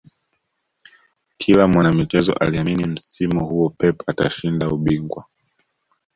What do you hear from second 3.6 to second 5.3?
pep atashinda ubingwa